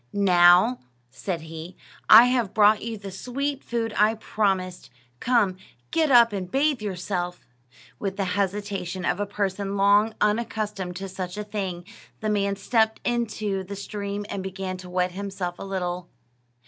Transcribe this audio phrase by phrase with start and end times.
[0.13, 0.79] "Now,"
[1.11, 1.77] said he,
[2.09, 4.89] "I have brought you the sweet food I promised.
[5.19, 5.57] Come,
[5.91, 7.45] get up and bathe yourself."
[7.99, 11.85] With the hesitation of a person long unaccustomed to such a thing,
[12.19, 16.09] the man stepped into the stream and began to wet himself a little.